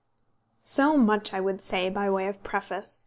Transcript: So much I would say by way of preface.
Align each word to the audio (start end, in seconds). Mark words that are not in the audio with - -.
So 0.63 0.97
much 0.97 1.31
I 1.31 1.39
would 1.39 1.61
say 1.61 1.87
by 1.91 2.09
way 2.09 2.25
of 2.25 2.41
preface. 2.41 2.99